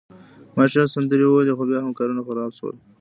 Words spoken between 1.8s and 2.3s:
هم کارونه